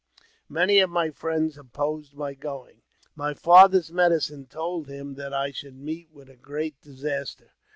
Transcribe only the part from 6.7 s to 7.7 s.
disaster.